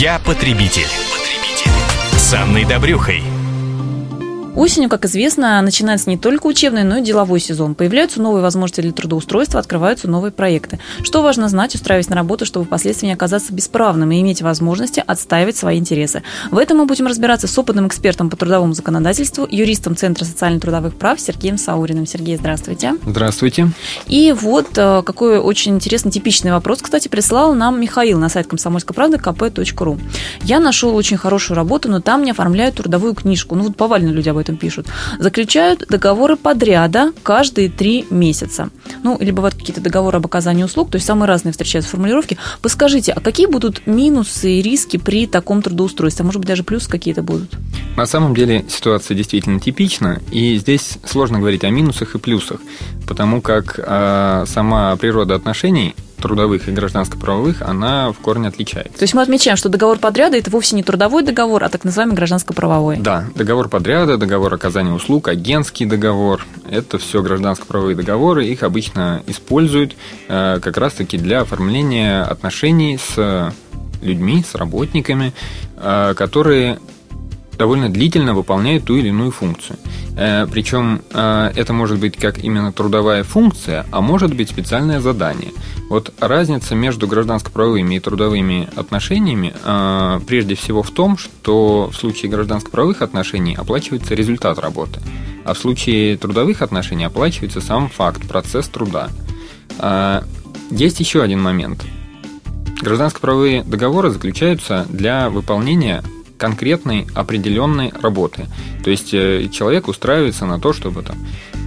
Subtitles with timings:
[0.00, 0.88] Я потребитель.
[2.16, 3.29] С Анной Добрюхой.
[4.56, 7.76] Осенью, как известно, начинается не только учебный, но и деловой сезон.
[7.76, 10.80] Появляются новые возможности для трудоустройства, открываются новые проекты.
[11.02, 15.56] Что важно знать, устраиваясь на работу, чтобы впоследствии не оказаться бесправным и иметь возможности отстаивать
[15.56, 16.24] свои интересы.
[16.50, 21.20] В этом мы будем разбираться с опытным экспертом по трудовому законодательству, юристом Центра социально-трудовых прав
[21.20, 22.06] Сергеем Сауриным.
[22.06, 22.94] Сергей, здравствуйте.
[23.06, 23.68] Здравствуйте.
[24.08, 28.94] И вот э, какой очень интересный, типичный вопрос, кстати, прислал нам Михаил на сайт комсомольской
[28.94, 30.00] правды kp.ru.
[30.42, 33.54] Я нашел очень хорошую работу, но там не оформляют трудовую книжку.
[33.54, 34.86] Ну вот повально люди об этом пишут,
[35.18, 38.70] заключают договоры подряда каждые три месяца.
[39.02, 42.38] Ну, или бывают какие-то договоры об оказании услуг, то есть самые разные встречаются формулировки.
[42.62, 46.24] Подскажите, а какие будут минусы и риски при таком трудоустройстве?
[46.24, 47.50] Может быть, даже плюсы какие-то будут?
[47.96, 52.60] На самом деле ситуация действительно типична, и здесь сложно говорить о минусах и плюсах,
[53.06, 58.98] потому как э, сама природа отношений трудовых и гражданско-правовых, она в корне отличается.
[58.98, 62.16] То есть мы отмечаем, что договор подряда– это вовсе не трудовой договор, а так называемый
[62.16, 62.98] гражданско-правовой.
[62.98, 69.96] Да, договор подряда, договор оказания услуг, агентский договор– это все гражданско-правовые договоры, их обычно используют
[70.28, 73.52] э, как раз-таки для оформления отношений с
[74.02, 75.32] людьми, с работниками,
[75.76, 76.78] э, которые
[77.58, 79.78] довольно длительно выполняют ту или иную функцию.
[80.16, 85.52] Э, Причем это может быть как именно трудовая функция, а может быть специальное задание.
[85.90, 92.30] Вот разница между гражданско-правовыми и трудовыми отношениями э, прежде всего в том, что в случае
[92.30, 95.00] гражданско-правовых отношений оплачивается результат работы,
[95.44, 99.08] а в случае трудовых отношений оплачивается сам факт, процесс труда.
[99.80, 100.22] Э,
[100.70, 101.84] есть еще один момент.
[102.80, 106.04] Гражданско-правовые договоры заключаются для выполнения
[106.40, 108.46] конкретной определенной работы.
[108.82, 111.16] То есть э, человек устраивается на то, чтобы там,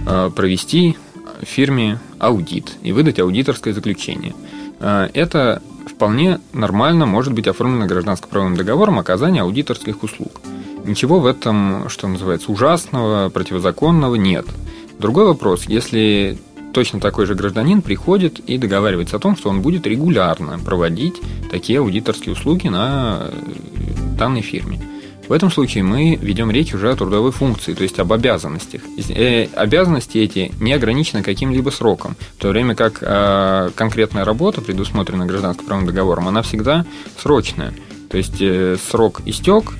[0.06, 0.96] э, провести
[1.42, 4.34] фирме аудит и выдать аудиторское заключение.
[4.80, 10.40] А, это вполне нормально может быть оформлено гражданско-правовым договором оказания аудиторских услуг.
[10.84, 14.46] Ничего в этом, что называется, ужасного, противозаконного нет.
[14.98, 16.38] Другой вопрос, если
[16.72, 21.14] точно такой же гражданин приходит и договаривается о том, что он будет регулярно проводить
[21.50, 23.30] такие аудиторские услуги на
[24.16, 24.80] данной фирме.
[25.28, 28.82] В этом случае мы ведем речь уже о трудовой функции, то есть об обязанностях.
[29.08, 35.26] Э, обязанности эти не ограничены каким-либо сроком, в то время как э, конкретная работа, предусмотренная
[35.26, 36.84] гражданско-правовым договором, она всегда
[37.18, 37.72] срочная.
[38.10, 39.72] То есть э, срок истек,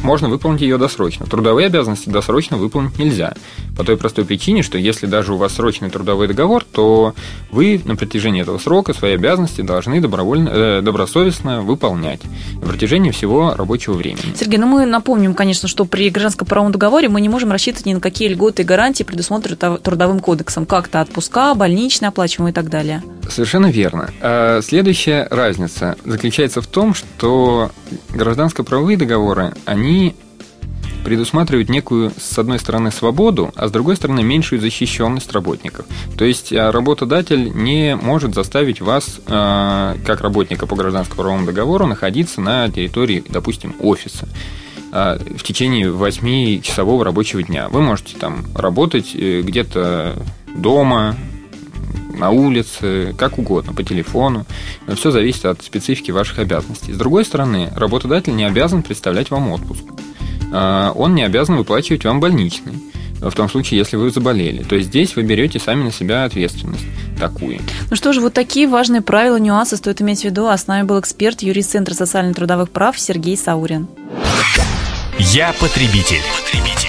[0.00, 1.26] можно выполнить ее досрочно.
[1.26, 3.34] Трудовые обязанности досрочно выполнить нельзя.
[3.76, 7.14] По той простой причине, что если даже у вас срочный трудовой договор, то
[7.50, 12.20] вы на протяжении этого срока свои обязанности должны добровольно, э, добросовестно выполнять
[12.60, 14.34] на протяжении всего рабочего времени.
[14.34, 18.00] Сергей, ну мы напомним, конечно, что при гражданско-правовом договоре мы не можем рассчитывать ни на
[18.00, 19.48] какие льготы и гарантии, предусмотренные
[19.78, 23.02] Трудовым кодексом, как-то отпуска, больничные оплачиваемые и так далее.
[23.28, 24.10] Совершенно верно.
[24.20, 27.70] А следующая разница заключается в том, что
[28.10, 30.16] гражданско-правовые договоры, они
[31.04, 35.86] предусматривают некую, с одной стороны, свободу, а с другой стороны, меньшую защищенность работников.
[36.16, 42.40] То есть а, работодатель не может заставить вас, а, как работника по гражданско-правовому договору, находиться
[42.40, 44.28] на территории, допустим, офиса
[44.90, 47.68] в течение 8-часового рабочего дня.
[47.68, 50.16] Вы можете там работать э, где-то
[50.56, 51.14] дома,
[52.18, 54.46] на улице, как угодно, по телефону.
[54.94, 56.92] Все зависит от специфики ваших обязанностей.
[56.92, 59.84] С другой стороны, работодатель не обязан представлять вам отпуск.
[60.52, 62.74] А, он не обязан выплачивать вам больничный
[63.20, 64.62] в том случае, если вы заболели.
[64.62, 66.84] То есть здесь вы берете сами на себя ответственность
[67.18, 67.60] такую.
[67.90, 70.46] Ну что же, вот такие важные правила, нюансы стоит иметь в виду.
[70.46, 73.88] А с нами был эксперт, юрист Центра социально-трудовых прав Сергей Саурин.
[75.18, 76.22] Я потребитель.
[76.44, 76.87] потребитель.